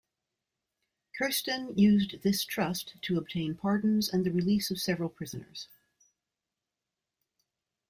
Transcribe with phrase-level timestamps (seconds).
[1.15, 5.67] Kersten used this trust to obtain pardons and the release of several prisoners.